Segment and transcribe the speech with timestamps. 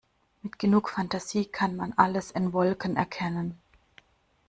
[0.41, 3.59] Mit genug Fantasie kann man alles in Wolken erkennen.